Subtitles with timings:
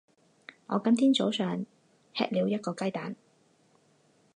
[0.65, 1.63] 我今天早上
[2.15, 3.15] 吃了一个鸡蛋。